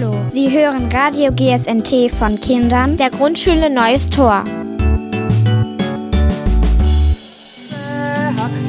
[0.00, 4.44] Hallo, Sie hören Radio GSNT von Kindern der Grundschule Neues Tor.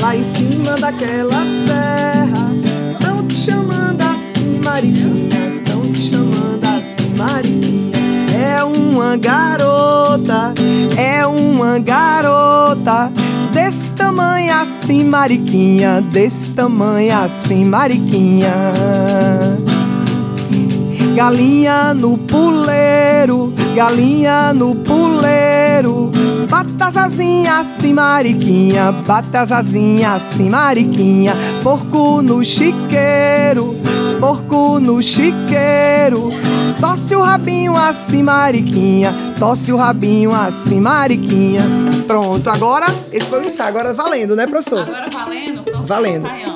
[0.02, 2.52] Lá em cima daquela serra,
[3.00, 8.58] tão te chamando assim, Mariquinha, tão te chamando assim, Mariquinha.
[8.58, 10.54] É uma garota,
[10.98, 13.10] é uma garota.
[13.54, 18.52] Desse tamanho assim, Mariquinha, desse tamanho assim, Mariquinha.
[21.16, 26.12] Galinha no puleiro, galinha no puleiro.
[26.50, 31.34] Bata as asinhas assim, mariquinha, bata as asinhas assim, mariquinha.
[31.64, 33.76] Porco no chiqueiro,
[34.20, 36.32] porco no chiqueiro.
[36.80, 41.62] Tosse o rabinho assim, mariquinha, tosse o rabinho assim, mariquinha.
[42.08, 44.82] Pronto, agora esse foi o ensaio, agora valendo, né, professor?
[44.82, 45.62] Agora valendo?
[45.68, 46.26] Então Valendo.
[46.26, 46.51] ensaiando.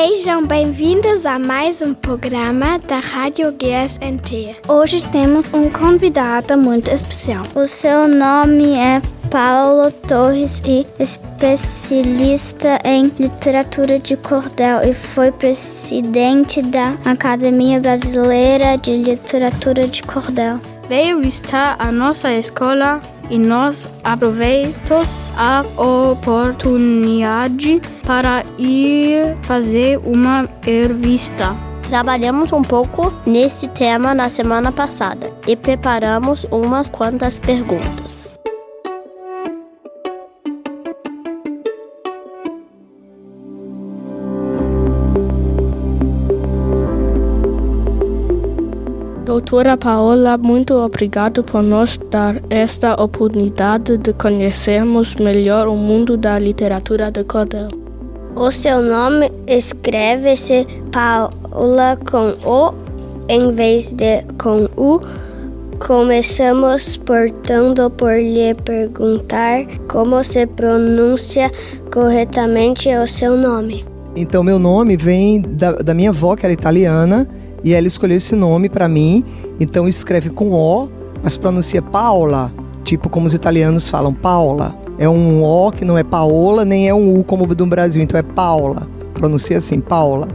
[0.00, 4.54] Sejam bem-vindos a mais um programa da Rádio GSNT.
[4.68, 7.44] Hoje temos um convidado muito especial.
[7.52, 16.62] O seu nome é Paulo Torres e especialista em literatura de cordel e foi presidente
[16.62, 20.60] da Academia Brasileira de Literatura de Cordel.
[20.88, 31.54] Veio visitar a nossa escola e nós aproveitamos a oportunidade para ir fazer uma revista.
[31.88, 38.17] Trabalhamos um pouco nesse tema na semana passada e preparamos umas quantas perguntas.
[49.50, 56.38] Doutora Paola, muito obrigado por nos dar esta oportunidade de conhecermos melhor o mundo da
[56.38, 57.68] literatura de cordel.
[58.36, 62.74] O seu nome escreve-se Paula com O
[63.26, 65.00] em vez de com U.
[65.78, 71.50] Começamos, portanto, por lhe perguntar como se pronuncia
[71.90, 73.86] corretamente o seu nome.
[74.14, 77.26] Então, meu nome vem da, da minha avó, que era italiana,
[77.62, 79.24] e ela escolheu esse nome para mim.
[79.60, 80.88] Então, escreve com O,
[81.22, 82.52] mas pronuncia Paola,
[82.84, 84.74] tipo como os italianos falam Paula.
[84.98, 88.02] É um O que não é Paola, nem é um U como o do Brasil,
[88.02, 88.86] então é Paula.
[89.14, 90.28] Pronuncia assim, Paula.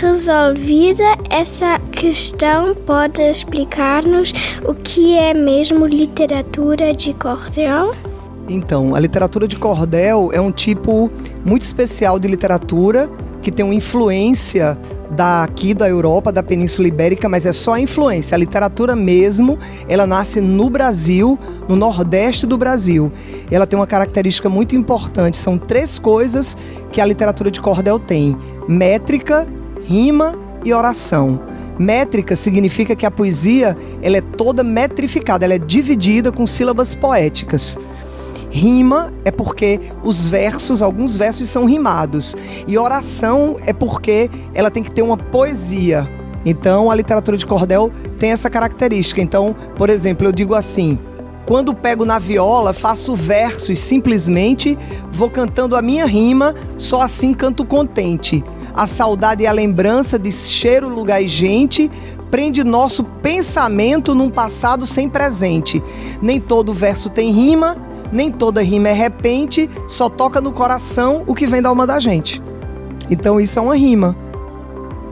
[0.00, 4.32] Resolvida essa questão, pode explicar-nos
[4.64, 7.94] o que é mesmo literatura de cordel?
[8.48, 11.10] Então, a literatura de cordel é um tipo
[11.44, 13.08] muito especial de literatura
[13.46, 14.76] que tem uma influência
[15.08, 18.34] daqui da Europa, da Península Ibérica, mas é só a influência.
[18.34, 19.56] A literatura mesmo,
[19.88, 23.12] ela nasce no Brasil, no Nordeste do Brasil.
[23.48, 25.36] Ela tem uma característica muito importante.
[25.36, 26.58] São três coisas
[26.90, 28.36] que a literatura de cordel tem:
[28.66, 29.46] métrica,
[29.84, 30.34] rima
[30.64, 31.38] e oração.
[31.78, 37.78] Métrica significa que a poesia ela é toda metrificada, ela é dividida com sílabas poéticas.
[38.50, 42.36] Rima é porque os versos, alguns versos são rimados.
[42.66, 46.08] E oração é porque ela tem que ter uma poesia.
[46.44, 49.20] Então a literatura de cordel tem essa característica.
[49.20, 50.98] Então, por exemplo, eu digo assim:
[51.44, 54.78] quando pego na viola, faço versos simplesmente,
[55.12, 58.44] vou cantando a minha rima, só assim canto contente.
[58.74, 61.90] A saudade e a lembrança de cheiro, lugar e gente
[62.30, 65.82] prende nosso pensamento num passado sem presente.
[66.20, 67.76] Nem todo verso tem rima,
[68.12, 71.98] nem toda rima é repente, só toca no coração o que vem da alma da
[71.98, 72.42] gente.
[73.10, 74.16] Então isso é uma rima.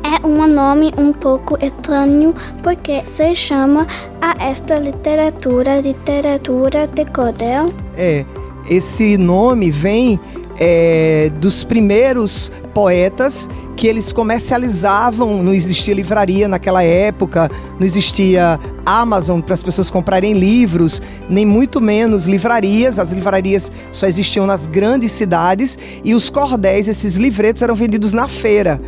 [0.02, 3.86] É um nome um pouco estranho porque se chama
[4.20, 7.72] a esta literatura literatura de cordel.
[7.96, 8.24] É,
[8.68, 10.20] esse nome vem
[10.58, 19.40] é, dos primeiros poetas que eles comercializavam, não existia livraria naquela época, não existia Amazon
[19.40, 22.98] para as pessoas comprarem livros, nem muito menos livrarias.
[22.98, 28.28] As livrarias só existiam nas grandes cidades e os cordéis, esses livretos, eram vendidos na
[28.28, 28.80] feira.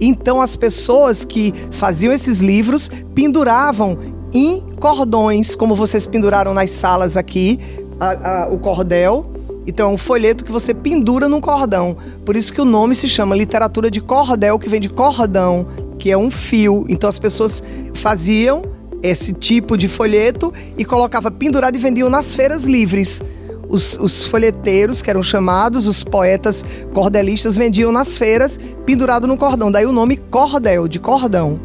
[0.00, 3.98] Então as pessoas que faziam esses livros penduravam
[4.32, 7.60] em cordões, como vocês penduraram nas salas aqui,
[8.00, 9.30] a, a, o cordel.
[9.66, 11.96] Então é um folheto que você pendura num cordão.
[12.24, 15.66] Por isso que o nome se chama literatura de cordel, que vem de cordão,
[15.98, 16.84] que é um fio.
[16.88, 17.62] Então as pessoas
[17.94, 18.62] faziam
[19.02, 23.22] esse tipo de folheto e colocava pendurado e vendiam nas feiras livres.
[23.68, 29.72] Os, os, folheteiros, que eram chamados, os poetas cordelistas, vendiam nas feiras pendurado no cordão.
[29.72, 31.58] Daí o nome cordel, de cordão.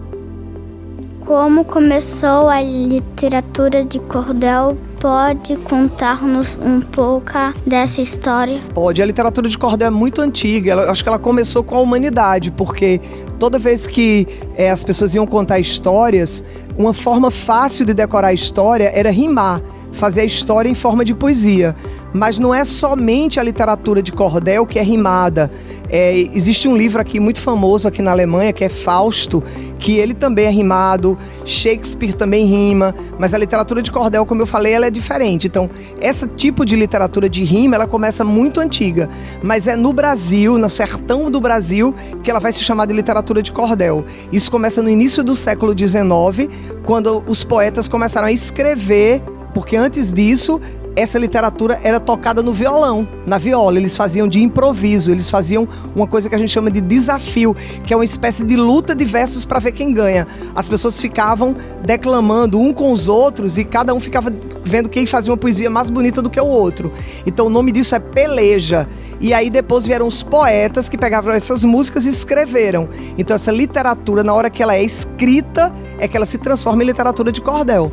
[1.26, 4.78] Como começou a literatura de cordel?
[5.00, 7.32] Pode contar-nos um pouco
[7.66, 8.60] dessa história?
[8.74, 9.02] Pode.
[9.02, 10.74] A literatura de cordel é muito antiga.
[10.74, 13.00] eu acho que ela começou com a humanidade, porque
[13.40, 16.44] toda vez que é, as pessoas iam contar histórias,
[16.78, 21.14] uma forma fácil de decorar a história era rimar, fazer a história em forma de
[21.14, 21.76] poesia.
[22.14, 25.52] Mas não é somente a literatura de cordel que é rimada.
[25.92, 29.44] É, existe um livro aqui muito famoso aqui na Alemanha que é Fausto,
[29.80, 31.18] que ele também é rimado.
[31.46, 35.48] Shakespeare também rima, mas a literatura de cordel, como eu falei, ela é diferente.
[35.48, 35.70] Então,
[36.02, 39.10] esse tipo de literatura de rima, ela começa muito antiga,
[39.42, 41.94] mas é no Brasil, no sertão do Brasil,
[42.24, 44.06] que ela vai se chamar de literatura de cordel.
[44.32, 46.52] Isso começa no início do século XIX,
[46.84, 49.22] quando os poetas começaram a escrever
[49.54, 50.60] porque antes disso
[50.96, 53.78] essa literatura era tocada no violão, na viola.
[53.78, 57.94] Eles faziam de improviso, eles faziam uma coisa que a gente chama de desafio, que
[57.94, 60.28] é uma espécie de luta de versos para ver quem ganha.
[60.56, 64.30] As pessoas ficavam declamando um com os outros e cada um ficava
[64.64, 66.92] vendo quem fazia uma poesia mais bonita do que o outro.
[67.26, 68.88] Então o nome disso é peleja.
[69.22, 72.90] E aí depois vieram os poetas que pegavam essas músicas e escreveram.
[73.18, 76.86] Então essa literatura, na hora que ela é escrita, é que ela se transforma em
[76.86, 77.92] literatura de cordel.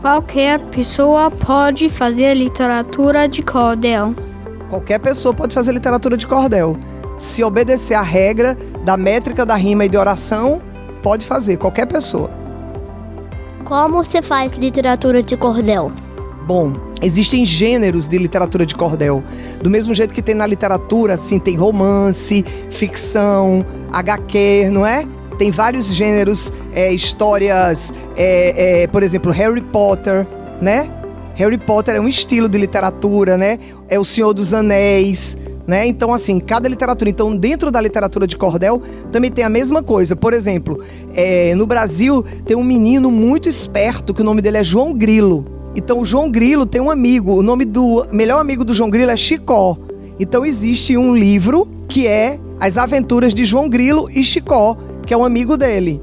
[0.00, 4.14] Qualquer pessoa pode fazer literatura de cordel.
[4.70, 6.76] Qualquer pessoa pode fazer literatura de cordel.
[7.18, 10.62] Se obedecer à regra da métrica da rima e de oração,
[11.02, 12.30] pode fazer, qualquer pessoa.
[13.64, 15.90] Como se faz literatura de cordel?
[16.46, 16.72] Bom,
[17.02, 19.22] existem gêneros de literatura de cordel.
[19.60, 25.04] Do mesmo jeito que tem na literatura, assim, tem romance, ficção, HQ, não é?
[25.38, 30.26] Tem vários gêneros, é, histórias, é, é, por exemplo, Harry Potter,
[30.60, 30.90] né?
[31.36, 33.60] Harry Potter é um estilo de literatura, né?
[33.88, 35.38] É o Senhor dos Anéis,
[35.68, 35.86] né?
[35.86, 37.08] Então, assim, cada literatura.
[37.08, 38.82] Então, dentro da literatura de cordel,
[39.12, 40.16] também tem a mesma coisa.
[40.16, 40.82] Por exemplo,
[41.14, 45.46] é, no Brasil tem um menino muito esperto que o nome dele é João Grilo.
[45.76, 47.36] Então, o João Grilo tem um amigo.
[47.36, 49.78] O nome do melhor amigo do João Grilo é Chicó.
[50.18, 54.76] Então, existe um livro que é As Aventuras de João Grilo e Chicó
[55.08, 56.02] que é um amigo dele.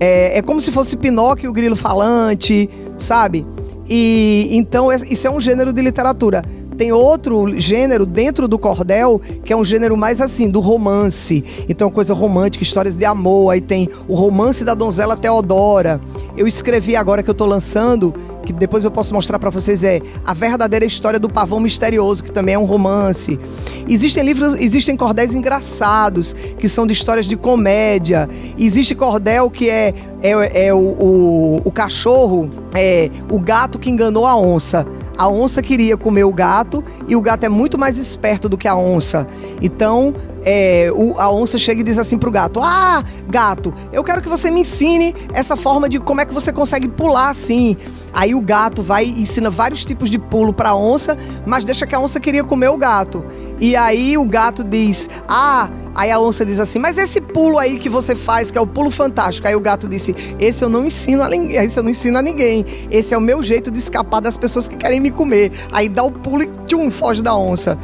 [0.00, 3.46] É, é como se fosse Pinóquio, o grilo falante, sabe?
[3.86, 6.42] E então isso é um gênero de literatura.
[6.78, 11.44] Tem outro gênero dentro do cordel, que é um gênero mais assim, do romance.
[11.68, 13.50] Então, coisa romântica, histórias de amor.
[13.50, 16.00] Aí tem o romance da donzela Teodora.
[16.36, 18.14] Eu escrevi agora que eu tô lançando
[18.48, 22.32] que depois eu posso mostrar para vocês é A Verdadeira História do Pavão Misterioso, que
[22.32, 23.38] também é um romance.
[23.86, 28.26] Existem livros, existem cordéis engraçados, que são de histórias de comédia.
[28.58, 29.92] Existe cordel que é,
[30.22, 34.86] é, é o, o, o cachorro, é o gato que enganou a onça.
[35.18, 38.68] A onça queria comer o gato e o gato é muito mais esperto do que
[38.68, 39.26] a onça.
[39.60, 44.22] Então, é, o, a onça chega e diz assim pro gato: Ah, gato, eu quero
[44.22, 47.76] que você me ensine essa forma de como é que você consegue pular assim.
[48.12, 51.94] Aí o gato vai e ensina vários tipos de pulo pra onça, mas deixa que
[51.94, 53.24] a onça queria comer o gato.
[53.60, 55.68] E aí o gato diz: Ah,
[55.98, 58.66] aí a onça diz assim: Mas esse pulo aí que você faz, que é o
[58.66, 59.48] pulo fantástico.
[59.48, 62.64] Aí o gato disse: Esse eu não ensino a esse eu não ensino a ninguém.
[62.90, 65.50] Esse é o meu jeito de escapar das pessoas que querem me comer.
[65.72, 67.76] Aí dá o pulo e tchum, foge da onça.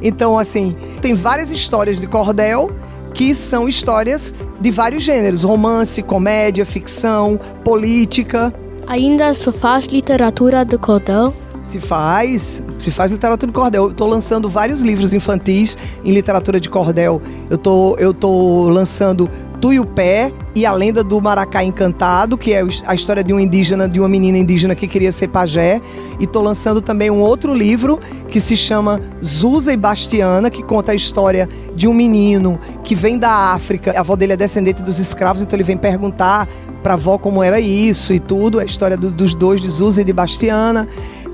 [0.00, 2.70] Então, assim, tem várias histórias de cordel
[3.12, 8.54] que são histórias de vários gêneros: romance, comédia, ficção, política.
[8.86, 11.34] Ainda se faz literatura de cordel?
[11.66, 13.88] Se faz, se faz literatura de cordel.
[13.88, 17.20] Eu tô lançando vários livros infantis em literatura de cordel.
[17.50, 19.28] Eu tô, eu tô lançando
[19.60, 23.98] Tuiupé e a lenda do Maracá Encantado, que é a história de um indígena, de
[23.98, 25.80] uma menina indígena que queria ser pajé.
[26.20, 30.92] E tô lançando também um outro livro que se chama Zusa e Bastiana, que conta
[30.92, 33.90] a história de um menino que vem da África.
[33.90, 36.46] A avó dele é descendente dos escravos, então ele vem perguntar
[36.80, 38.60] pra avó como era isso e tudo.
[38.60, 40.86] A história do, dos dois, de Zusa e de Bastiana.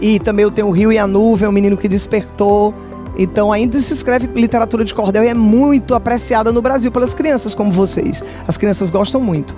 [0.02, 2.74] E também eu tenho o Rio e a Nuvem, um menino que despertou.
[3.16, 7.54] Então ainda se escreve literatura de cordel e é muito apreciada no Brasil pelas crianças
[7.54, 8.20] como vocês.
[8.48, 9.54] As crianças gostam muito.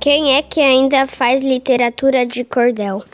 [0.00, 3.04] Quem é que ainda faz literatura de cordel?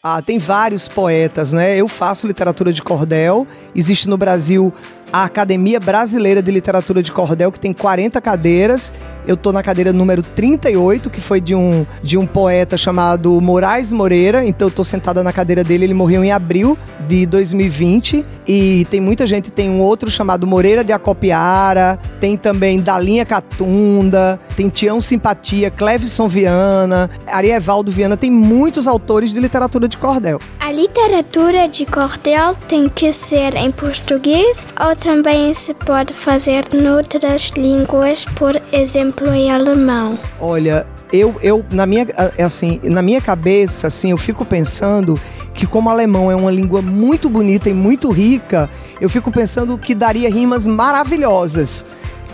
[0.00, 1.76] Ah, tem vários poetas, né?
[1.76, 3.44] Eu faço literatura de cordel.
[3.74, 4.72] Existe no Brasil
[5.12, 8.92] a Academia Brasileira de Literatura de Cordel, que tem 40 cadeiras.
[9.26, 13.92] Eu tô na cadeira número 38, que foi de um, de um poeta chamado Moraes
[13.92, 14.44] Moreira.
[14.44, 15.84] Então eu tô sentada na cadeira dele.
[15.84, 16.78] Ele morreu em abril
[17.08, 18.24] de 2020.
[18.46, 24.38] E tem muita gente, tem um outro chamado Moreira de Acopiara, tem também Dalinha Catunda,
[24.54, 30.38] tem Tião Simpatia, Clevison Viana, Arievaldo Viana, tem muitos autores de literatura de cordel.
[30.60, 37.50] A literatura de cordel tem que ser em português ou também se pode fazer noutras
[37.56, 40.18] línguas, por exemplo, em alemão.
[40.40, 42.06] Olha, eu, eu na minha
[42.42, 45.18] assim, na minha cabeça, assim, eu fico pensando
[45.54, 48.68] que como alemão é uma língua muito bonita e muito rica,
[49.00, 51.84] eu fico pensando que daria rimas maravilhosas.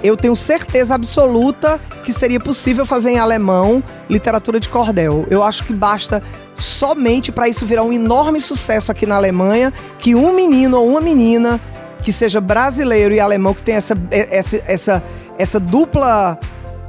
[0.03, 5.27] Eu tenho certeza absoluta que seria possível fazer em alemão literatura de cordel.
[5.31, 6.23] Eu acho que basta
[6.55, 11.01] somente para isso virar um enorme sucesso aqui na Alemanha que um menino ou uma
[11.03, 11.61] menina
[12.03, 15.05] que seja brasileiro e alemão que tenha essa, essa, essa,
[15.39, 16.39] essa dupla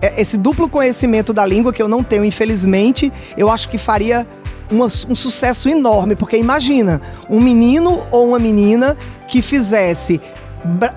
[0.01, 4.27] esse duplo conhecimento da língua que eu não tenho, infelizmente, eu acho que faria
[4.71, 10.19] uma, um sucesso enorme, porque imagina um menino ou uma menina que fizesse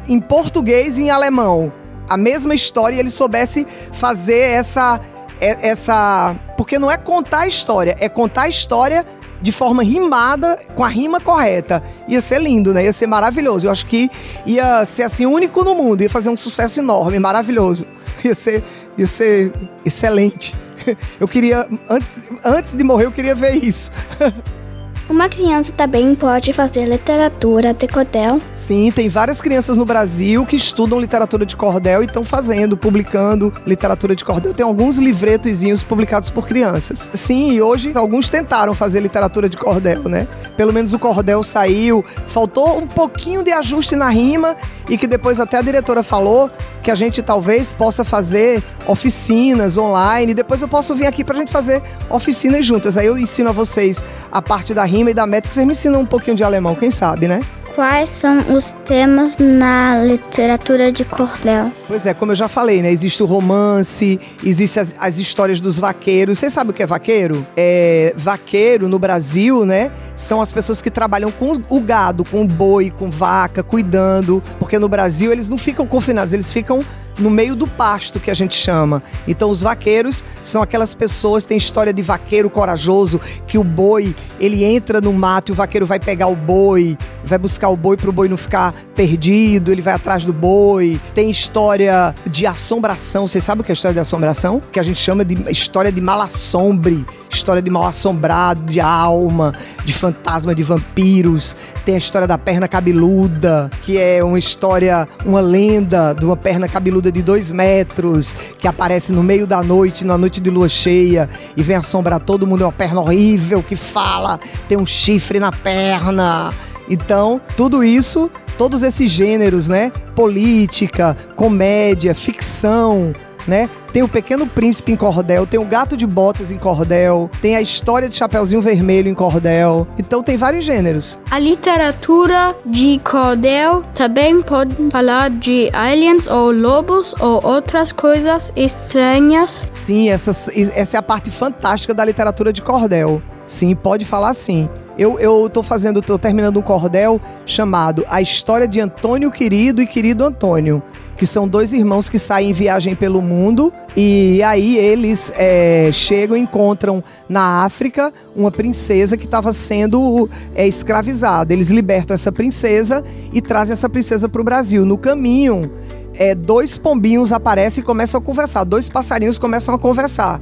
[0.09, 1.73] em português e em alemão
[2.09, 5.01] a mesma história e ele soubesse fazer essa
[5.41, 9.05] essa porque não é contar a história, é contar a história
[9.43, 11.83] de forma rimada, com a rima correta.
[12.09, 12.85] Ia ser lindo, né?
[12.85, 13.67] Ia ser maravilhoso.
[13.67, 14.11] Eu acho que
[14.47, 17.87] ia ser assim único no mundo, ia fazer um sucesso enorme, maravilhoso.
[18.25, 18.65] Ia ser
[18.97, 19.53] ia ser
[19.85, 20.55] excelente.
[21.19, 22.09] Eu queria antes,
[22.45, 23.91] antes de morrer eu queria ver isso.
[25.09, 28.41] Uma criança também pode fazer literatura de cordel?
[28.51, 33.53] Sim, tem várias crianças no Brasil que estudam literatura de cordel e estão fazendo, publicando
[33.67, 34.55] literatura de cordel.
[34.55, 37.07] Tem alguns livretozinhos publicados por crianças.
[37.13, 40.27] Sim, e hoje alguns tentaram fazer literatura de cordel, né?
[40.57, 44.57] Pelo menos o cordel saiu, faltou um pouquinho de ajuste na rima
[44.89, 46.51] e que depois até a diretora falou
[46.85, 50.35] que a gente talvez possa fazer oficinas online.
[50.35, 52.99] Depois eu posso vir aqui para a gente fazer oficinas juntas.
[52.99, 55.55] Aí eu ensino a vocês a parte da rima e da métrica.
[55.55, 57.41] Vocês me ensinam um pouquinho de alemão, quem sabe, né?
[57.75, 61.73] Quais são os temas na literatura de cordel?
[61.89, 62.93] Pois é, como eu já falei, né?
[62.93, 66.39] Existe o romance, existem as, as histórias dos vaqueiros.
[66.39, 67.45] Você sabe o que é vaqueiro?
[67.57, 69.91] É, vaqueiro no Brasil, né?
[70.17, 74.43] São as pessoas que trabalham com o gado, com o boi, com vaca, cuidando.
[74.59, 76.85] Porque no Brasil eles não ficam confinados, eles ficam
[77.19, 79.03] no meio do pasto, que a gente chama.
[79.27, 84.65] Então, os vaqueiros são aquelas pessoas, tem história de vaqueiro corajoso, que o boi, ele
[84.65, 88.11] entra no mato e o vaqueiro vai pegar o boi, vai buscar o boi para
[88.11, 91.01] o boi não ficar perdido, ele vai atrás do boi.
[91.15, 93.29] Tem história de assombração.
[93.29, 94.61] Vocês sabem o que é história de assombração?
[94.61, 99.53] Que a gente chama de história de mal assombre, história de mal assombrado, de alma,
[99.85, 101.57] de fantasma, de vampiros.
[101.85, 106.69] Tem a história da perna cabeluda, que é uma história, uma lenda de uma perna
[106.69, 111.29] cabeluda de dois metros, que aparece no meio da noite, na noite de lua cheia,
[111.57, 112.63] e vem assombrar todo mundo.
[112.63, 116.53] É uma perna horrível que fala, tem um chifre na perna.
[116.89, 119.91] Então, tudo isso, todos esses gêneros, né?
[120.15, 123.13] Política, comédia, ficção,
[123.47, 123.69] né?
[123.93, 127.61] Tem o Pequeno Príncipe em cordel, tem o Gato de Botas em cordel, tem a
[127.61, 129.87] história de Chapeuzinho Vermelho em cordel.
[129.99, 131.19] Então tem vários gêneros.
[131.31, 139.67] A literatura de cordel também pode falar de aliens ou lobos ou outras coisas estranhas.
[139.71, 140.31] Sim, essa,
[140.75, 143.23] essa é a parte fantástica da literatura de cordel.
[143.47, 144.69] Sim, pode falar sim.
[144.97, 149.87] Eu, eu tô fazendo, tô terminando um cordel chamado A História de Antônio Querido e
[149.87, 150.83] Querido Antônio
[151.17, 156.37] que são dois irmãos que saem em viagem pelo mundo e aí eles é, chegam
[156.37, 161.53] e encontram na África uma princesa que estava sendo é, escravizada.
[161.53, 164.85] Eles libertam essa princesa e trazem essa princesa para o Brasil.
[164.85, 165.71] No caminho,
[166.15, 170.41] é, dois pombinhos aparecem e começam a conversar, dois passarinhos começam a conversar.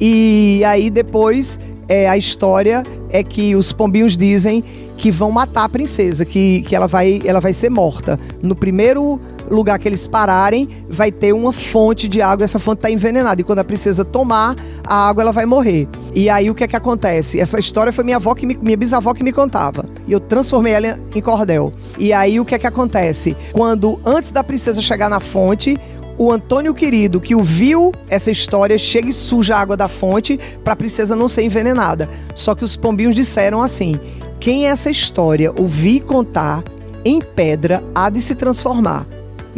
[0.00, 1.58] E aí depois
[1.88, 4.62] é, a história é que os pombinhos dizem
[4.96, 8.18] que vão matar a princesa, que, que ela, vai, ela vai ser morta.
[8.42, 12.90] No primeiro lugar que eles pararem, vai ter uma fonte de água, essa fonte está
[12.90, 13.40] envenenada.
[13.40, 15.88] E quando a princesa tomar a água, ela vai morrer.
[16.14, 17.40] E aí o que é que acontece?
[17.40, 19.84] Essa história foi minha avó que me, minha bisavó que me contava.
[20.06, 21.72] E eu transformei ela em cordel.
[21.98, 23.36] E aí o que é que acontece?
[23.52, 25.78] Quando antes da princesa chegar na fonte,
[26.18, 30.38] o Antônio querido que o viu essa história chega e suja a água da fonte
[30.64, 32.08] para a princesa não ser envenenada.
[32.34, 33.98] Só que os pombinhos disseram assim:
[34.40, 36.64] quem essa história ouvir contar
[37.04, 39.06] em pedra há de se transformar.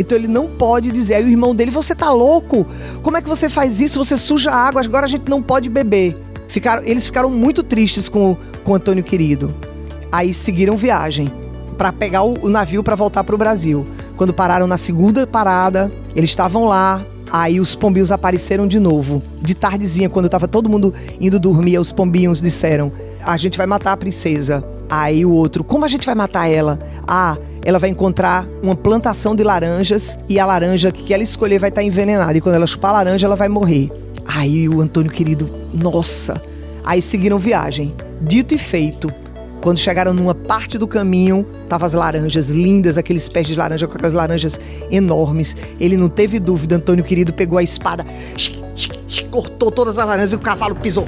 [0.01, 1.15] Então ele não pode dizer.
[1.17, 2.67] Aí o irmão dele, você tá louco?
[3.03, 4.03] Como é que você faz isso?
[4.03, 6.17] Você suja a água, agora a gente não pode beber.
[6.49, 9.55] Ficaram, eles ficaram muito tristes com, com o Antônio querido.
[10.11, 11.31] Aí seguiram viagem
[11.77, 13.87] para pegar o, o navio para voltar para o Brasil.
[14.17, 17.03] Quando pararam na segunda parada, eles estavam lá.
[17.31, 19.23] Aí os pombinhos apareceram de novo.
[19.43, 22.91] De tardezinha, quando estava todo mundo indo dormir, os pombinhos disseram:
[23.23, 24.65] A gente vai matar a princesa.
[24.89, 26.79] Aí o outro: Como a gente vai matar ela?
[27.07, 31.69] Ah, ela vai encontrar uma plantação de laranjas e a laranja que ela escolher vai
[31.69, 32.37] estar envenenada.
[32.37, 33.91] E quando ela chupar a laranja, ela vai morrer.
[34.27, 36.41] Aí o Antônio querido, nossa.
[36.85, 37.95] Aí seguiram viagem.
[38.21, 39.13] Dito e feito.
[39.61, 43.93] Quando chegaram numa parte do caminho, tava as laranjas lindas, aqueles pés de laranja com
[43.93, 44.59] aquelas laranjas
[44.91, 45.55] enormes.
[45.79, 48.07] Ele não teve dúvida, Antônio querido pegou a espada,
[49.31, 51.07] cortou todas as laranjas e o cavalo pisou.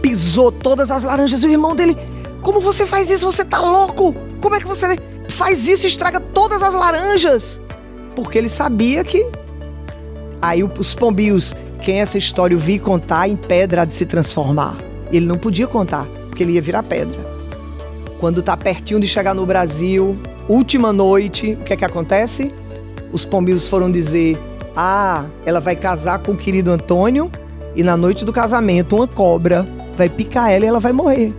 [0.00, 1.94] Pisou todas as laranjas e o irmão dele,
[2.40, 3.30] como você faz isso?
[3.30, 4.14] Você tá louco?
[4.40, 7.60] Como é que você faz isso e estraga todas as laranjas?
[8.14, 9.24] Porque ele sabia que
[10.40, 14.76] aí os pombios, quem essa história vi contar em pedra de se transformar.
[15.12, 17.18] Ele não podia contar porque ele ia virar pedra.
[18.18, 20.16] Quando tá pertinho de chegar no Brasil,
[20.48, 22.52] última noite, o que é que acontece?
[23.12, 24.38] Os pombios foram dizer:
[24.76, 27.30] "Ah, ela vai casar com o querido Antônio
[27.74, 29.66] e na noite do casamento uma cobra
[29.96, 31.32] vai picar ela e ela vai morrer".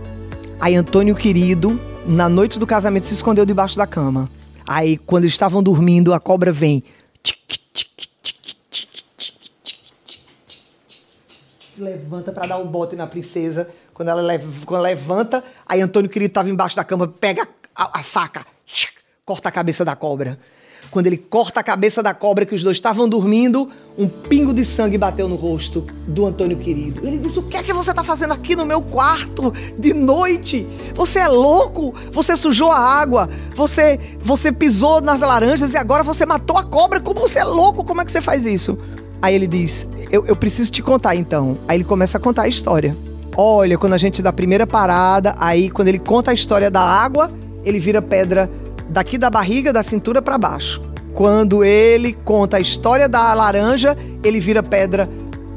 [0.62, 1.76] Aí Antônio querido,
[2.06, 4.30] na noite do casamento se escondeu debaixo da cama.
[4.64, 6.84] Aí quando eles estavam dormindo, a cobra vem
[11.76, 13.68] levanta para dar um bote na princesa.
[13.92, 14.22] Quando ela,
[14.64, 18.46] quando ela levanta, aí Antônio querido estava embaixo da cama, pega a, a faca,
[19.24, 20.38] corta a cabeça da cobra.
[20.92, 24.62] Quando ele corta a cabeça da cobra, que os dois estavam dormindo, um pingo de
[24.62, 27.06] sangue bateu no rosto do Antônio querido.
[27.06, 30.68] Ele disse: O que é que você está fazendo aqui no meu quarto de noite?
[30.94, 31.94] Você é louco?
[32.12, 37.00] Você sujou a água, você, você pisou nas laranjas e agora você matou a cobra.
[37.00, 37.82] Como você é louco?
[37.82, 38.76] Como é que você faz isso?
[39.22, 41.56] Aí ele diz: eu, eu preciso te contar então.
[41.66, 42.94] Aí ele começa a contar a história.
[43.34, 46.82] Olha, quando a gente dá a primeira parada, aí quando ele conta a história da
[46.82, 47.32] água,
[47.64, 48.50] ele vira pedra
[48.88, 50.80] daqui da barriga, da cintura para baixo.
[51.14, 55.08] Quando ele conta a história da laranja, ele vira pedra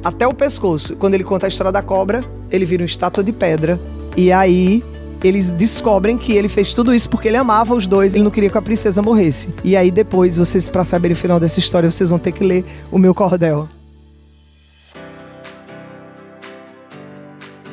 [0.04, 0.96] até o pescoço.
[0.98, 3.80] Quando ele conta a história da cobra, ele vira uma estátua de pedra.
[4.18, 4.84] E aí
[5.24, 8.50] eles descobrem que ele fez tudo isso porque ele amava os dois, ele não queria
[8.50, 9.50] que a princesa morresse.
[9.64, 12.64] E aí depois, vocês para saberem o final dessa história, vocês vão ter que ler
[12.92, 13.68] o meu cordel.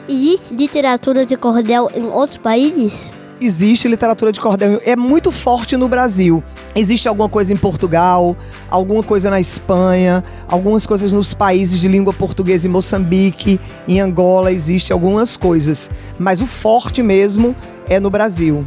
[0.09, 3.11] Existe literatura de cordel em outros países?
[3.45, 4.81] Existe literatura de cordel.
[4.85, 6.43] É muito forte no Brasil.
[6.75, 8.37] Existe alguma coisa em Portugal,
[8.71, 14.53] alguma coisa na Espanha, algumas coisas nos países de língua portuguesa, em Moçambique, em Angola,
[14.53, 15.91] existe algumas coisas.
[16.19, 17.55] Mas o forte mesmo
[17.89, 18.67] é no Brasil.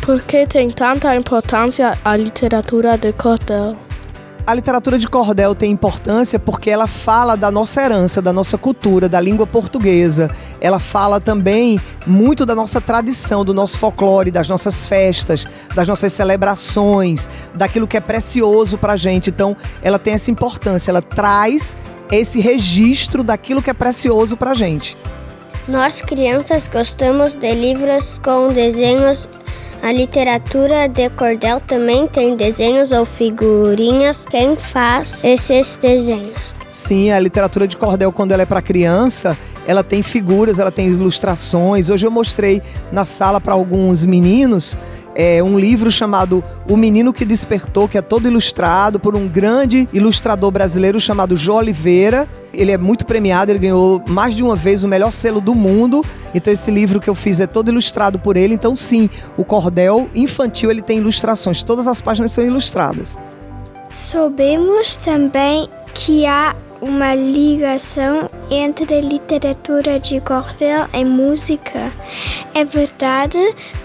[0.00, 3.76] Por que tem tanta importância a literatura de cordel?
[4.46, 9.08] A literatura de cordel tem importância porque ela fala da nossa herança, da nossa cultura,
[9.08, 10.30] da língua portuguesa.
[10.64, 16.10] Ela fala também muito da nossa tradição, do nosso folclore, das nossas festas, das nossas
[16.10, 19.28] celebrações, daquilo que é precioso para a gente.
[19.28, 21.76] Então, ela tem essa importância, ela traz
[22.10, 24.96] esse registro daquilo que é precioso para a gente.
[25.68, 29.28] Nós, crianças, gostamos de livros com desenhos
[29.82, 34.24] a literatura de cordel também tem desenhos ou figurinhas.
[34.24, 36.54] Quem faz esses desenhos?
[36.70, 40.88] Sim, a literatura de cordel, quando ela é para criança, ela tem figuras, ela tem
[40.88, 41.88] ilustrações.
[41.88, 44.76] Hoje eu mostrei na sala para alguns meninos
[45.14, 49.88] é, um livro chamado O Menino que Despertou, que é todo ilustrado por um grande
[49.92, 52.28] ilustrador brasileiro chamado Jô Oliveira.
[52.52, 56.04] Ele é muito premiado, ele ganhou mais de uma vez o melhor selo do mundo.
[56.34, 58.54] Então esse livro que eu fiz é todo ilustrado por ele.
[58.54, 63.16] Então sim, o cordel infantil ele tem ilustrações, todas as páginas são ilustradas.
[63.88, 71.90] Soubemos também que há uma ligação entre literatura de cordel e música.
[72.54, 73.38] É verdade?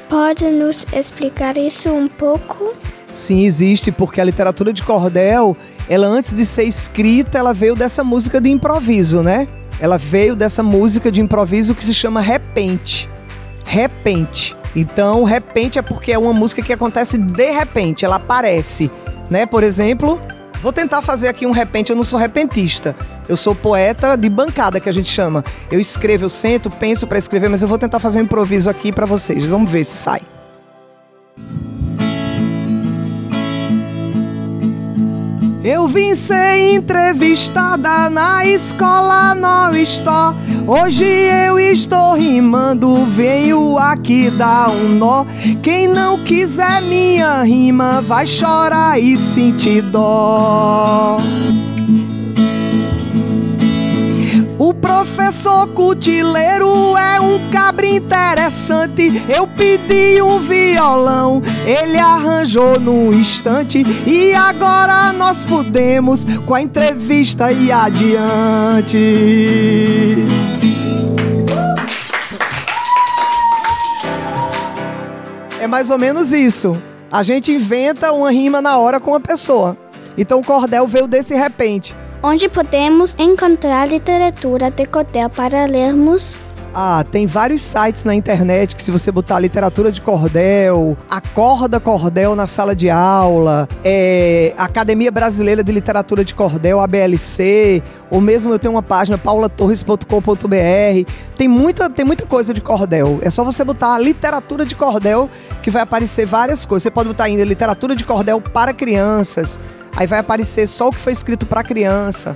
[0.09, 2.73] Pode nos explicar isso um pouco?
[3.11, 5.55] Sim, existe, porque a literatura de cordel,
[5.89, 9.47] ela antes de ser escrita, ela veio dessa música de improviso, né?
[9.79, 13.09] Ela veio dessa música de improviso que se chama repente.
[13.65, 14.55] Repente.
[14.75, 18.91] Então, repente é porque é uma música que acontece de repente, ela aparece,
[19.29, 19.45] né?
[19.45, 20.19] Por exemplo,
[20.61, 22.95] Vou tentar fazer aqui um repente, eu não sou repentista.
[23.27, 25.43] Eu sou poeta de bancada que a gente chama.
[25.71, 28.91] Eu escrevo, eu sento, penso para escrever, mas eu vou tentar fazer um improviso aqui
[28.91, 29.45] para vocês.
[29.45, 30.21] Vamos ver se sai.
[35.63, 40.33] Eu vim ser entrevistada na escola não estou.
[40.65, 45.25] Hoje eu estou rimando, venho aqui dar um nó.
[45.61, 51.17] Quem não quiser minha rima vai chorar e sentir dó.
[54.69, 59.19] O professor Cutileiro é um cabra interessante.
[59.27, 63.83] Eu pedi um violão, ele arranjou num instante.
[64.05, 68.97] E agora nós podemos com a entrevista ir adiante.
[75.59, 76.79] É mais ou menos isso.
[77.11, 79.75] A gente inventa uma rima na hora com a pessoa.
[80.15, 86.35] Então o cordel veio desse repente onde podemos encontrar literatura de cordel para lermos.
[86.73, 92.35] Ah, tem vários sites na internet que se você botar literatura de cordel, acorda cordel
[92.35, 98.59] na sala de aula, é, Academia Brasileira de Literatura de Cordel, ABLC, ou mesmo eu
[98.59, 101.11] tenho uma página paulatorres.com.br.
[101.35, 103.17] Tem muita, tem muita coisa de cordel.
[103.23, 105.27] É só você botar literatura de cordel
[105.63, 106.83] que vai aparecer várias coisas.
[106.83, 109.59] Você pode botar ainda literatura de cordel para crianças.
[109.99, 112.33] Aí vai aparecer só o que foi escrito para criança.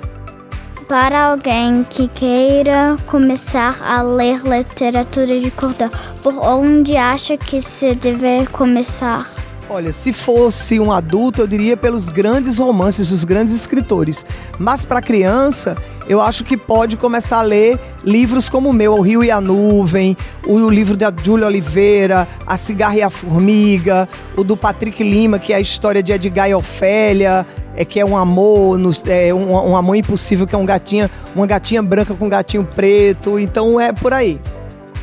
[0.85, 5.89] Para alguém que queira começar a ler literatura de cordel,
[6.21, 9.31] por onde acha que se deve começar?
[9.69, 14.25] Olha, se fosse um adulto, eu diria pelos grandes romances dos grandes escritores.
[14.59, 15.75] Mas para criança,
[16.07, 19.39] eu acho que pode começar a ler livros como o meu, O Rio e a
[19.39, 25.39] Nuvem, o, livro da Júlia Oliveira, A Cigarra e a Formiga, o do Patrick Lima,
[25.39, 27.45] que é a história de Edgar e Ofélia,
[27.75, 31.47] é que é um amor, é um, um amor impossível, que é um gatinha, uma
[31.47, 33.39] gatinha branca com um gatinho preto.
[33.39, 34.39] Então é por aí.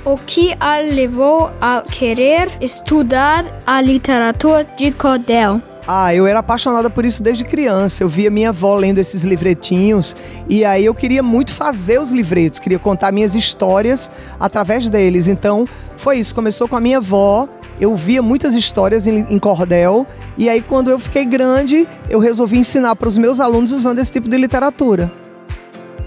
[0.03, 5.61] O que a levou a querer estudar a literatura de cordel?
[5.87, 8.03] Ah, eu era apaixonada por isso desde criança.
[8.03, 10.17] Eu via minha avó lendo esses livretinhos
[10.49, 15.29] e aí eu queria muito fazer os livretos, queria contar minhas histórias através deles.
[15.29, 15.67] Então,
[15.99, 16.35] foi isso.
[16.35, 17.47] Começou com a minha avó.
[17.79, 20.07] Eu via muitas histórias em, em cordel
[20.39, 24.13] e aí quando eu fiquei grande, eu resolvi ensinar para os meus alunos usando esse
[24.13, 25.13] tipo de literatura.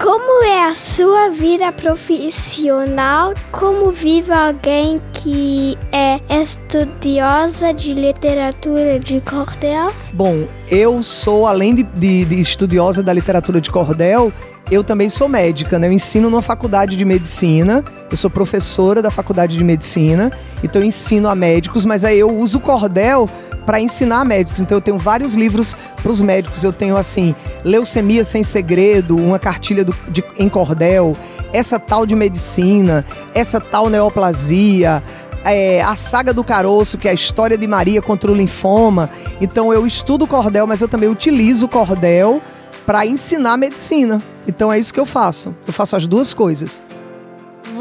[0.04, 3.34] Como é a sua vida profissional?
[3.54, 9.94] Como vive alguém que é estudiosa de literatura de cordel?
[10.12, 14.34] Bom, eu sou, além de, de, de estudiosa da literatura de cordel,
[14.70, 15.88] eu também sou médica, né?
[15.88, 20.30] Eu ensino numa faculdade de medicina, eu sou professora da faculdade de medicina,
[20.62, 23.30] então eu ensino a médicos, mas aí eu uso cordel
[23.65, 24.62] para ensinar médicos.
[24.62, 26.63] Então eu tenho vários livros para os médicos.
[26.63, 31.15] Eu tenho assim, Leucemia sem segredo, uma cartilha do, de, em cordel,
[31.52, 35.04] essa tal de medicina, essa tal neoplasia,
[35.45, 39.10] é, a saga do caroço, que é a história de Maria contra o linfoma.
[39.41, 42.41] Então eu estudo cordel, mas eu também utilizo cordel
[42.86, 44.21] para ensinar medicina.
[44.47, 45.56] Então é isso que eu faço.
[45.65, 46.84] Eu faço as duas coisas.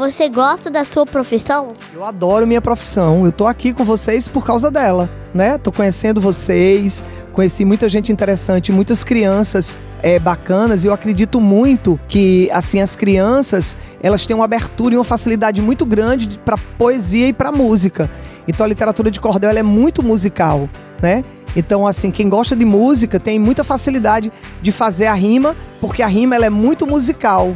[0.03, 1.75] Você gosta da sua profissão?
[1.93, 3.23] Eu adoro minha profissão.
[3.23, 5.57] Eu tô aqui com vocês por causa dela, né?
[5.57, 11.97] Tô conhecendo vocês, conheci muita gente interessante, muitas crianças é, bacanas e eu acredito muito
[12.09, 17.29] que assim as crianças elas têm uma abertura e uma facilidade muito grande para poesia
[17.29, 18.09] e para música.
[18.45, 20.67] Então a literatura de cordel é muito musical,
[21.01, 21.23] né?
[21.55, 26.07] Então, assim, quem gosta de música tem muita facilidade de fazer a rima, porque a
[26.07, 27.55] rima ela é muito musical.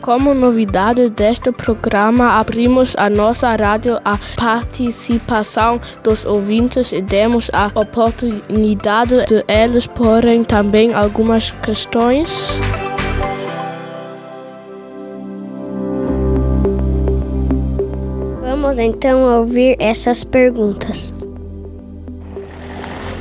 [0.00, 7.70] Como novidade deste programa, abrimos a nossa rádio à participação dos ouvintes e demos a
[7.74, 12.48] oportunidade de eles porem também algumas questões.
[18.42, 21.12] Vamos então ouvir essas perguntas.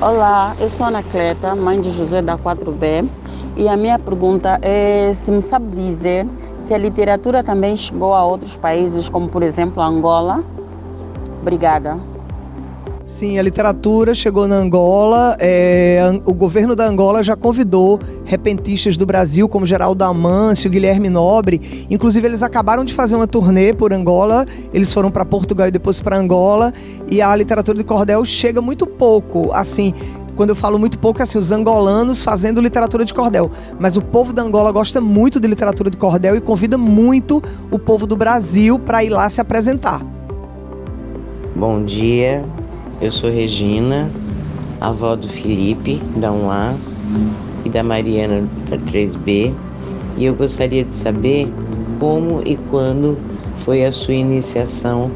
[0.01, 3.07] Olá, eu sou Anacleta, mãe de José da 4B,
[3.57, 6.27] e a minha pergunta é se me sabe dizer
[6.65, 10.43] se a literatura também chegou a outros países, como por exemplo Angola.
[11.39, 11.99] Obrigada.
[13.05, 15.37] Sim, a literatura chegou na Angola.
[15.39, 21.85] É, o governo da Angola já convidou repentistas do Brasil, como Geraldo Amâncio, Guilherme Nobre.
[21.87, 24.47] Inclusive, eles acabaram de fazer uma turnê por Angola.
[24.73, 26.73] Eles foram para Portugal e depois para Angola.
[27.07, 29.51] E a literatura de cordel chega muito pouco.
[29.53, 29.93] Assim,
[30.35, 33.49] quando eu falo muito pouco, é assim, os angolanos fazendo literatura de cordel.
[33.79, 37.79] Mas o povo da Angola gosta muito de literatura de cordel e convida muito o
[37.79, 40.01] povo do Brasil para ir lá se apresentar.
[41.55, 42.43] Bom dia,
[43.01, 44.11] eu sou Regina,
[44.81, 46.75] avó do Felipe, da 1A,
[47.63, 49.53] e da Mariana, da 3B,
[50.17, 51.51] e eu gostaria de saber
[51.99, 53.17] como e quando
[53.57, 55.09] foi a sua iniciação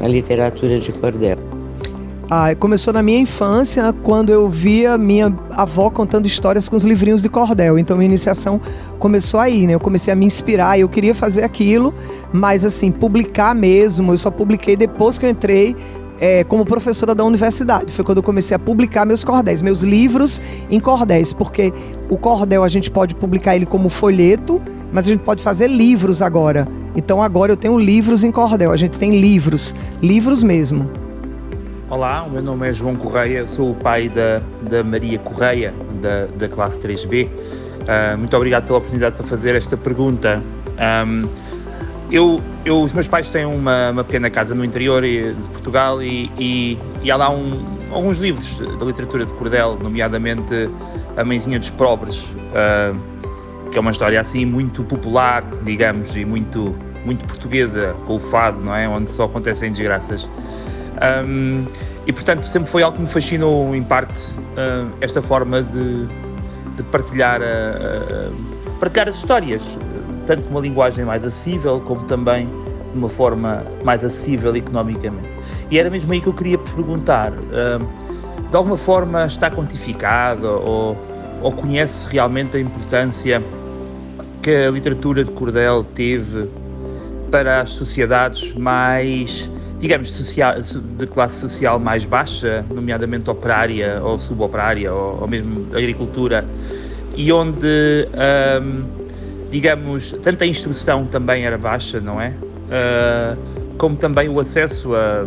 [0.00, 1.41] na literatura de cordel.
[2.34, 7.20] Ah, começou na minha infância, quando eu via minha avó contando histórias com os livrinhos
[7.20, 7.78] de cordel.
[7.78, 8.58] Então, minha iniciação
[8.98, 9.74] começou aí, né?
[9.74, 11.92] Eu comecei a me inspirar, eu queria fazer aquilo,
[12.32, 15.76] mas assim, publicar mesmo, eu só publiquei depois que eu entrei
[16.18, 17.92] é, como professora da universidade.
[17.92, 20.40] Foi quando eu comecei a publicar meus cordéis, meus livros
[20.70, 21.70] em cordéis, porque
[22.08, 24.58] o cordel a gente pode publicar ele como folheto,
[24.90, 26.66] mas a gente pode fazer livros agora.
[26.96, 31.01] Então agora eu tenho livros em cordel, a gente tem livros, livros mesmo.
[31.92, 36.24] Olá, o meu nome é João Correia, sou o pai da, da Maria Correia, da,
[36.24, 37.26] da classe 3B.
[37.26, 37.30] Uh,
[37.86, 40.42] ah, muito obrigado pela oportunidade para fazer esta pergunta.
[41.06, 41.28] Um,
[42.10, 46.32] eu, eu, os meus pais têm uma, uma pequena casa no interior de Portugal e,
[46.38, 50.70] e, e há lá um, alguns livros da literatura de cordel, nomeadamente
[51.14, 56.74] A Mãezinha dos Pobres, uh, que é uma história assim muito popular, digamos, e muito
[57.04, 58.88] muito portuguesa com o fado, não é?
[58.88, 60.26] Onde só acontecem desgraças.
[61.00, 61.64] Um,
[62.06, 66.06] e portanto sempre foi algo que me fascinou em parte uh, esta forma de,
[66.76, 68.32] de partilhar, uh,
[68.78, 69.62] partilhar as histórias,
[70.26, 72.48] tanto uma linguagem mais acessível como também
[72.92, 75.28] de uma forma mais acessível economicamente.
[75.70, 80.96] E era mesmo aí que eu queria perguntar, uh, de alguma forma está quantificado ou,
[81.40, 83.42] ou conhece realmente a importância
[84.42, 86.50] que a literatura de cordel teve
[87.30, 89.50] para as sociedades mais
[89.82, 90.54] digamos, social,
[90.96, 96.44] de classe social mais baixa, nomeadamente operária ou suboperária, ou, ou mesmo agricultura,
[97.16, 98.06] e onde,
[98.62, 98.84] um,
[99.50, 102.28] digamos, tanta instrução também era baixa, não é?
[102.28, 103.36] Uh,
[103.76, 105.26] como também o acesso a,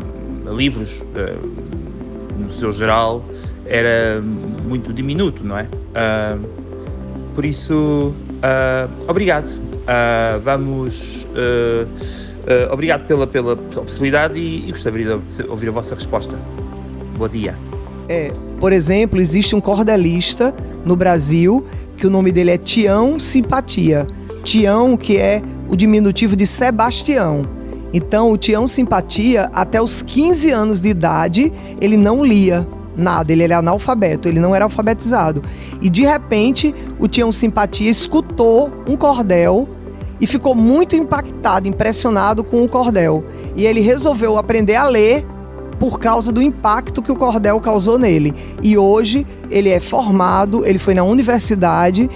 [0.49, 3.25] a livros, uh, no seu geral,
[3.65, 5.63] era muito diminuto, não é?
[5.63, 6.39] Uh,
[7.35, 8.15] por isso,
[9.09, 9.49] obrigado.
[10.41, 11.27] vamos
[12.45, 16.37] Uh, obrigado pela, pela possibilidade e, e gostaria de ouvir a vossa resposta.
[17.17, 17.55] Bom dia.
[18.07, 20.53] É, por exemplo, existe um cordelista
[20.85, 21.65] no Brasil
[21.97, 24.05] que o nome dele é Tião Simpatia.
[24.43, 27.43] Tião, que é o diminutivo de Sebastião.
[27.91, 33.43] Então, o Tião Simpatia, até os 15 anos de idade, ele não lia nada, ele
[33.43, 35.41] era analfabeto, ele não era alfabetizado.
[35.81, 39.67] E de repente, o Tião Simpatia escutou um cordel
[40.19, 43.23] e ficou muito impactado, impressionado com o cordel.
[43.55, 45.25] E ele resolveu aprender a ler
[45.79, 48.33] por causa do impacto que o cordel causou nele.
[48.61, 52.09] E hoje ele é formado, ele foi na universidade,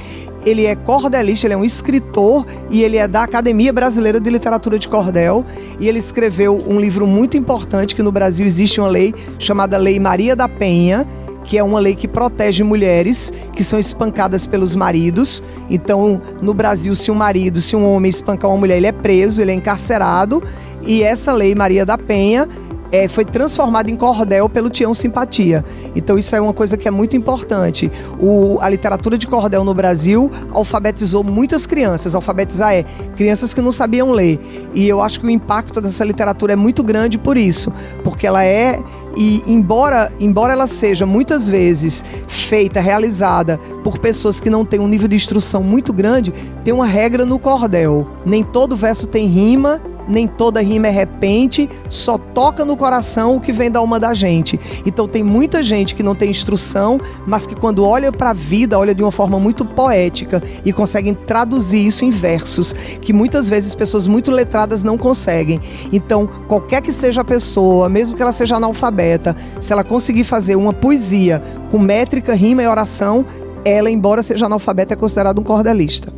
[0.46, 4.80] ele é cordelista, ele é um escritor e ele é da Academia Brasileira de Literatura
[4.80, 5.46] de Cordel.
[5.80, 10.00] E ele escreveu um livro muito importante que no Brasil existe uma lei chamada Lei
[10.00, 11.06] Maria da Penha,
[11.50, 15.42] que é uma lei que protege mulheres que são espancadas pelos maridos.
[15.68, 19.42] Então, no Brasil, se um marido, se um homem espancar uma mulher, ele é preso,
[19.42, 20.44] ele é encarcerado.
[20.86, 22.48] E essa lei Maria da Penha
[22.92, 25.64] é, foi transformado em cordel pelo Tião Simpatia.
[25.96, 27.92] Então isso é uma coisa que é muito importante.
[28.20, 32.16] O, a literatura de cordel no Brasil alfabetizou muitas crianças.
[32.16, 32.84] Alfabetizar é
[33.16, 34.40] crianças que não sabiam ler.
[34.74, 37.72] E eu acho que o impacto dessa literatura é muito grande por isso,
[38.04, 38.80] porque ela é
[39.18, 44.88] e embora, embora ela seja muitas vezes feita, realizada por pessoas que não têm um
[44.88, 48.08] nível de instrução muito grande, tem uma regra no cordel.
[48.26, 53.40] Nem todo verso tem rima nem toda rima é repente, só toca no coração o
[53.40, 54.60] que vem da alma da gente.
[54.86, 58.78] Então tem muita gente que não tem instrução, mas que quando olha para a vida,
[58.78, 63.76] olha de uma forma muito poética e conseguem traduzir isso em versos, que muitas vezes
[63.76, 65.62] pessoas muito letradas não conseguem.
[65.94, 70.56] Então, qualquer que seja a pessoa, mesmo que ela seja analfabeta, se ela conseguir fazer
[70.56, 73.26] uma poesia com métrica, rima e oração,
[73.64, 76.12] ela, embora seja analfabeta, é considerada um cordelista.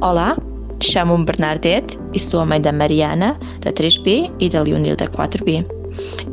[0.00, 0.36] Olá,
[0.82, 5.64] Chamo-me Bernadette e sou a mãe da Mariana, da 3B, e da Leonil, da 4B.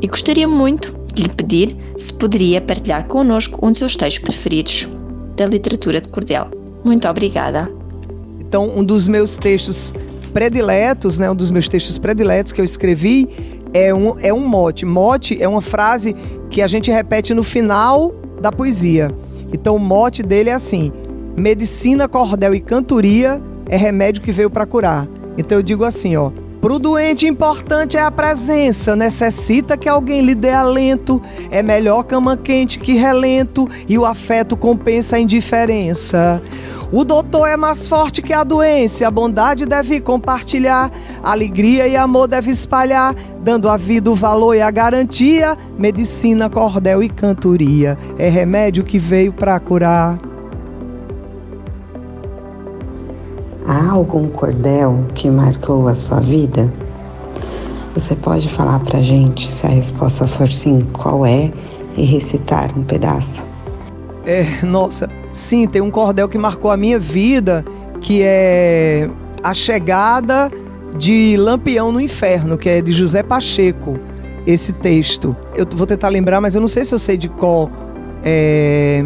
[0.02, 4.88] E gostaria muito de lhe pedir se poderia partilhar connosco um dos seus textos preferidos
[5.36, 6.48] da literatura de cordel.
[6.84, 7.70] Muito obrigada.
[8.40, 9.94] Então, um dos meus textos
[10.32, 13.28] prediletos, né, um dos meus textos prediletos que eu escrevi
[13.72, 14.84] é um, é um mote.
[14.84, 16.16] Mote é uma frase
[16.50, 19.08] que a gente repete no final da poesia.
[19.52, 20.90] Então, o mote dele é assim:
[21.36, 25.08] medicina, cordel e cantoria é remédio que veio para curar.
[25.38, 26.30] Então eu digo assim, ó.
[26.60, 31.22] Pro doente importante é a presença, necessita que alguém lhe dê alento.
[31.50, 36.42] É melhor cama quente que relento e o afeto compensa a indiferença.
[36.92, 40.90] O doutor é mais forte que a doença, a bondade deve compartilhar,
[41.22, 45.56] alegria e amor deve espalhar, dando à vida o valor e a garantia.
[45.78, 50.29] Medicina, cordel e cantoria é remédio que veio para curar.
[53.70, 56.68] Há algum cordel que marcou a sua vida?
[57.94, 61.52] Você pode falar pra gente se a resposta for sim, qual é
[61.96, 63.46] e recitar um pedaço?
[64.26, 67.64] É, nossa, sim, tem um cordel que marcou a minha vida,
[68.00, 69.08] que é
[69.40, 70.50] A Chegada
[70.98, 74.00] de Lampião no Inferno, que é de José Pacheco,
[74.48, 75.36] esse texto.
[75.54, 77.70] Eu vou tentar lembrar, mas eu não sei se eu sei de qual.
[78.24, 79.04] É...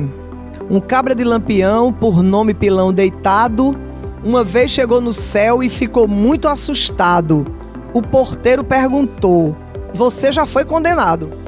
[0.71, 3.84] Um cabra de lampião, por nome pilão deitado,
[4.25, 7.45] uma vez chegou no céu e ficou muito assustado.
[7.93, 9.55] O porteiro perguntou:
[9.93, 11.44] Você já foi condenado?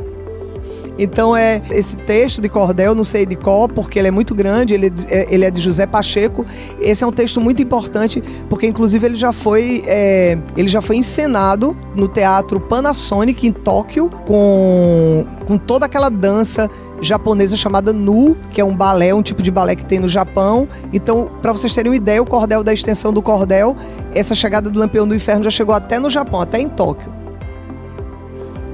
[0.99, 4.75] Então é esse texto de cordel, não sei de qual, porque ele é muito grande,
[4.75, 6.45] ele é, ele é de José Pacheco.
[6.81, 10.97] Esse é um texto muito importante, porque inclusive ele já foi, é, ele já foi
[10.97, 18.61] encenado no Teatro Panasonic em Tóquio, com, com toda aquela dança japonesa chamada Nu, que
[18.61, 20.67] é um balé, um tipo de balé que tem no Japão.
[20.93, 23.77] Então, para vocês terem uma ideia, o cordel da extensão do cordel,
[24.15, 27.26] essa chegada do Lampião do Inferno já chegou até no Japão, até em Tóquio.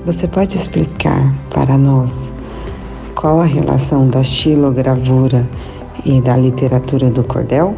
[0.04, 2.10] Você pode explicar para nós
[3.14, 5.48] qual a relação da xilogravura
[6.04, 7.76] e da literatura do cordel?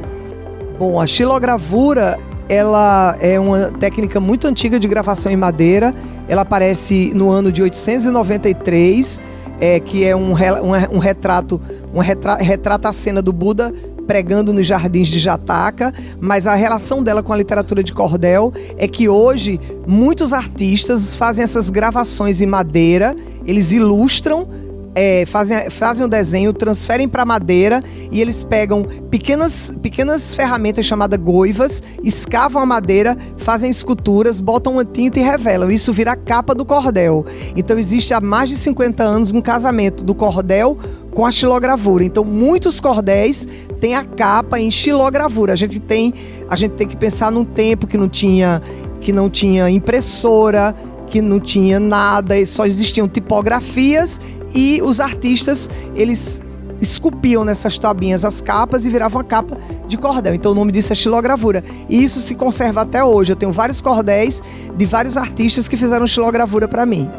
[0.78, 5.94] Bom, a xilogravura ela é uma técnica muito antiga de gravação em madeira.
[6.26, 9.20] Ela aparece no ano de 893,
[9.60, 11.60] é, que é um, um, um retrato,
[11.92, 13.70] um retra, retrata a cena do Buda
[14.06, 18.86] pregando nos jardins de Jataca, mas a relação dela com a literatura de cordel é
[18.86, 24.63] que hoje muitos artistas fazem essas gravações em madeira, eles ilustram
[24.94, 31.18] é, fazem, fazem o desenho, transferem para madeira e eles pegam pequenas, pequenas ferramentas chamadas
[31.18, 35.70] goivas, escavam a madeira, fazem esculturas, botam uma tinta e revelam.
[35.70, 37.26] Isso vira a capa do cordel.
[37.57, 40.78] Então existe há mais de 50 anos um casamento do cordel
[41.12, 42.04] com a xilogravura.
[42.04, 43.48] Então muitos cordéis
[43.80, 45.52] têm a capa em xilogravura.
[45.52, 46.14] A gente tem,
[46.48, 48.62] a gente tem que pensar num tempo que não tinha
[49.00, 50.74] que não tinha impressora,
[51.09, 54.18] que não tinha nada, só existiam tipografias
[54.54, 56.42] e os artistas, eles
[56.80, 59.56] esculpiam nessas tabinhas as capas e viravam a capa
[59.88, 60.34] de cordel.
[60.34, 61.64] Então o nome disso é xilogravura.
[61.88, 63.32] E isso se conserva até hoje.
[63.32, 64.42] Eu tenho vários cordéis
[64.76, 67.10] de vários artistas que fizeram xilogravura para mim.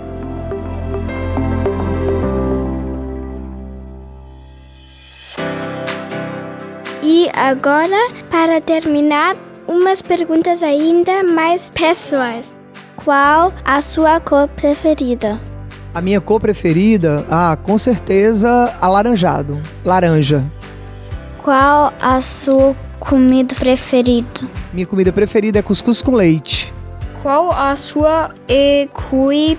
[7.03, 9.35] E agora, para terminar,
[9.67, 12.53] umas perguntas ainda mais pessoais.
[12.95, 15.39] Qual a sua cor preferida?
[15.95, 20.43] A minha cor preferida, ah, com certeza alaranjado, laranja.
[21.41, 24.27] Qual a sua comida preferida?
[24.73, 26.73] Minha comida preferida é cuscuz com leite.
[27.23, 29.57] Qual a sua equipe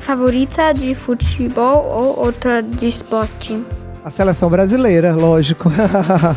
[0.00, 3.62] favorita de futebol ou outra de esporte?
[4.02, 5.70] A seleção brasileira, lógico.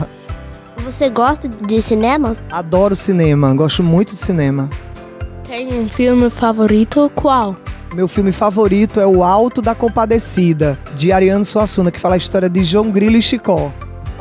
[0.84, 2.36] Você gosta de cinema?
[2.52, 4.69] Adoro cinema, gosto muito de cinema.
[5.47, 7.10] Tem um filme favorito?
[7.15, 7.56] Qual?
[7.93, 12.47] Meu filme favorito é O Alto da Compadecida, de Ariano Suassuna, que fala a história
[12.47, 13.71] de João Grilo e Chicó.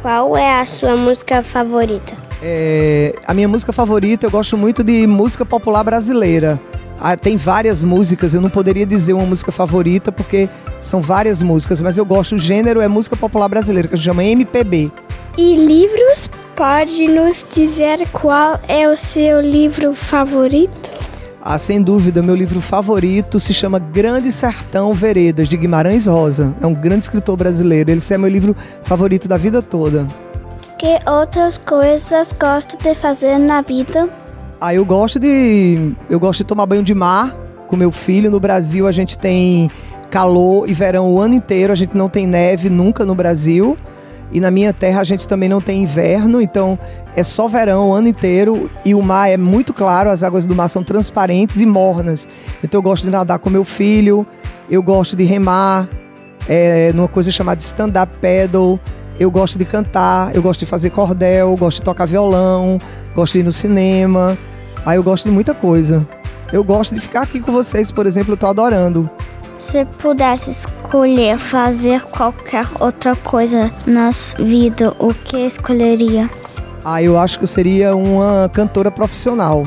[0.01, 2.15] Qual é a sua música favorita?
[2.43, 6.59] É, a minha música favorita, eu gosto muito de música popular brasileira.
[6.99, 10.49] Ah, tem várias músicas, eu não poderia dizer uma música favorita porque
[10.81, 14.07] são várias músicas, mas eu gosto, o gênero é música popular brasileira, que a gente
[14.07, 14.91] chama MPB.
[15.37, 16.31] E livros?
[16.57, 20.91] Pode nos dizer qual é o seu livro favorito?
[21.41, 26.53] Ah, sem dúvida, meu livro favorito se chama Grande Sertão Veredas, de Guimarães Rosa.
[26.61, 27.91] É um grande escritor brasileiro.
[27.91, 30.07] Ele é meu livro favorito da vida toda.
[30.79, 34.09] Que outras coisas gosta de fazer na vida?
[34.61, 35.93] Ah, eu gosto de.
[36.11, 37.35] Eu gosto de tomar banho de mar
[37.69, 38.31] com meu filho.
[38.31, 39.71] No Brasil a gente tem
[40.11, 41.73] calor e verão o ano inteiro.
[41.73, 43.79] A gente não tem neve nunca no Brasil.
[44.31, 46.79] E na minha terra a gente também não tem inverno, então
[47.17, 50.55] é só verão o ano inteiro e o mar é muito claro, as águas do
[50.55, 52.29] mar são transparentes e mornas.
[52.63, 54.27] Então eu gosto de nadar com meu filho,
[54.71, 55.89] eu gosto de remar,
[56.49, 58.79] é, numa coisa chamada stand-up paddle,
[59.19, 62.79] eu gosto de cantar, eu gosto de fazer cordel, gosto de tocar violão,
[63.15, 64.37] gosto de ir no cinema,
[64.85, 66.07] aí eu gosto de muita coisa.
[66.51, 69.11] Eu gosto de ficar aqui com vocês, por exemplo, eu tô adorando.
[69.59, 76.31] Se pudesse escolher fazer qualquer outra coisa na vida, o que escolheria?
[76.85, 79.65] Ah, eu acho que seria uma cantora profissional.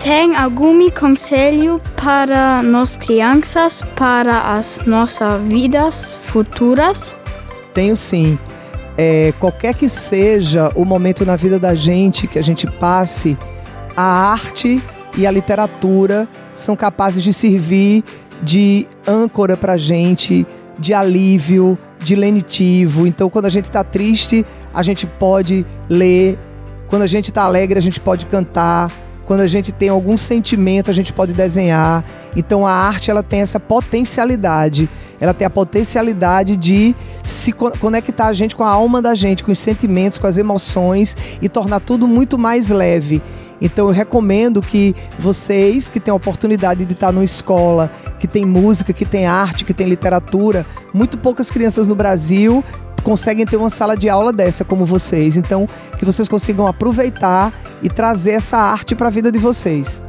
[0.00, 7.14] Tem algum conselho para nós crianças, para as nossas vidas futuras?
[7.74, 8.38] Tenho sim.
[8.96, 13.36] É, qualquer que seja o momento na vida da gente que a gente passe,
[13.94, 14.82] a arte
[15.18, 18.02] e a literatura são capazes de servir
[18.42, 20.46] de âncora pra gente,
[20.78, 23.06] de alívio, de lenitivo.
[23.06, 26.38] Então, quando a gente tá triste, a gente pode ler.
[26.88, 28.90] Quando a gente tá alegre, a gente pode cantar.
[29.24, 32.04] Quando a gente tem algum sentimento, a gente pode desenhar.
[32.36, 34.88] Então, a arte ela tem essa potencialidade.
[35.18, 39.50] Ela tem a potencialidade de se conectar a gente com a alma da gente, com
[39.50, 43.22] os sentimentos, com as emoções e tornar tudo muito mais leve.
[43.60, 48.44] Então eu recomendo que vocês que têm a oportunidade de estar numa escola que tem
[48.44, 52.64] música, que tem arte, que tem literatura, muito poucas crianças no Brasil
[53.06, 55.36] conseguem ter uma sala de aula dessa como vocês.
[55.36, 60.02] Então, que vocês consigam aproveitar e trazer essa arte para a vida de vocês.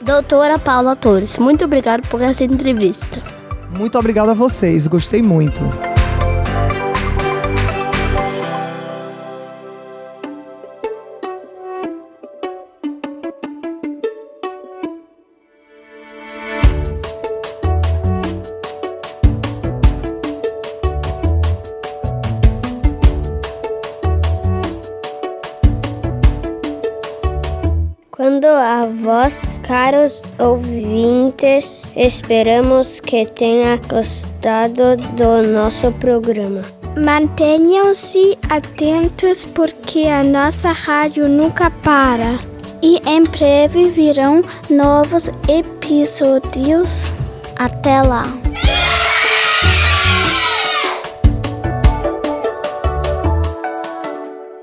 [0.00, 3.22] Doutora Paula Torres, muito obrigado por essa entrevista.
[3.76, 5.60] Muito obrigado a vocês, gostei muito.
[29.90, 36.60] Caros ouvintes, esperamos que tenha gostado do nosso programa.
[36.96, 42.38] Mantenham-se atentos porque a nossa rádio nunca para.
[42.80, 47.10] E em breve virão novos episódios.
[47.58, 48.26] Até lá!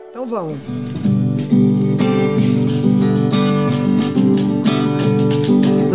[0.09, 0.86] Então vamos.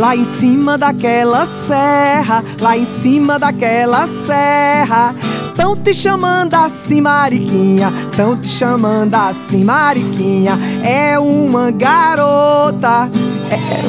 [0.03, 5.15] Lá em cima daquela serra, lá em cima daquela serra,
[5.55, 10.59] tão te chamando assim, Mariquinha, tão te chamando assim, Mariquinha.
[10.83, 13.09] É uma garota,
[13.49, 13.85] é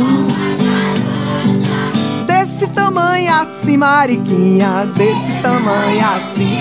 [2.28, 6.60] desse tamanho assim, Mariquinha, desse tamanho assim.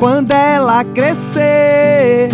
[0.00, 2.28] Quando ela crescer.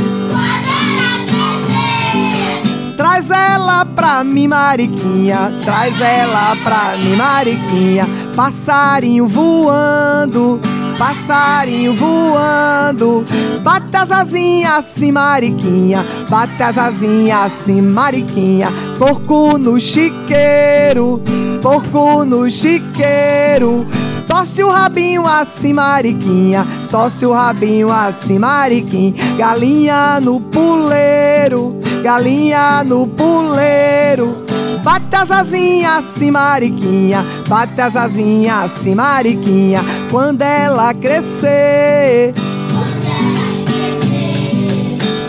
[3.18, 5.52] Traz ela pra mim, Mariquinha.
[5.64, 8.06] Traz ela pra mim, Mariquinha.
[8.36, 10.60] Passarinho voando,
[10.96, 13.24] passarinho voando.
[13.64, 16.06] Bate as asinhas assim, Mariquinha.
[16.30, 18.68] Bate as asinhas assim, Mariquinha.
[18.96, 21.20] Porco no chiqueiro,
[21.60, 23.84] porco no chiqueiro.
[24.28, 26.64] Tosse o rabinho assim, Mariquinha.
[26.88, 29.14] Tosse o rabinho assim, Mariquinha.
[29.36, 34.36] Galinha no puleiro, galinha no puleiro.
[34.82, 37.24] Bate as asinhas assim, Mariquinha.
[37.48, 39.82] Bate as asinhas assim, Mariquinha.
[40.10, 42.32] Quando ela crescer.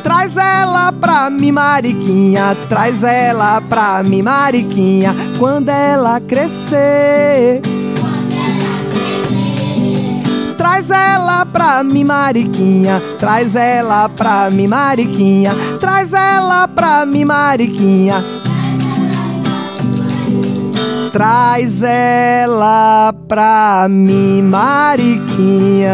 [0.04, 2.56] Traz ela pra mim, Mariquinha.
[2.68, 5.16] Traz ela pra mim, Mariquinha.
[5.38, 7.62] Quando ela crescer.
[10.80, 13.02] Traz ela pra mim, Mariquinha.
[13.20, 15.54] Traz ela pra mim, Mariquinha.
[15.78, 18.24] Traz ela pra mim, Mariquinha.
[21.12, 25.90] Traz ela pra mim, Mariquinha.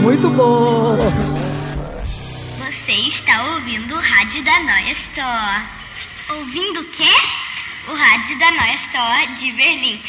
[0.00, 0.96] Muito bom.
[2.56, 5.68] Você está ouvindo o rádio da Noia Store.
[6.30, 7.41] Ouvindo o quê?
[7.94, 10.00] Rádio da Noia Store de Berlim.